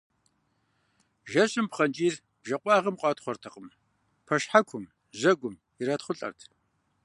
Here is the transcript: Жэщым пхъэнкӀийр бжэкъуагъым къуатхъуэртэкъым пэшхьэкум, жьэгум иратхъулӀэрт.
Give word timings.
Жэщым 1.31 1.65
пхъэнкӀийр 1.71 2.15
бжэкъуагъым 2.41 2.95
къуатхъуэртэкъым 2.99 3.65
пэшхьэкум, 4.25 4.83
жьэгум 5.19 5.55
иратхъулӀэрт. 5.81 6.39